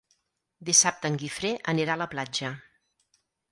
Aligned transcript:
Dissabte 0.69 1.11
en 1.13 1.19
Guifré 1.25 1.53
anirà 1.75 1.99
a 1.99 2.03
la 2.05 2.09
platja. 2.17 2.53